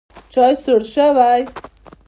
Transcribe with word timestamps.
چای 0.33 0.53
سوړ 0.63 0.81
شوی 0.93 1.41